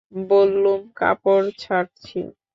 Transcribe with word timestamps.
বললুম, 0.29 0.79
কাপড় 0.95 1.47
ছাড়ছি। 1.59 2.19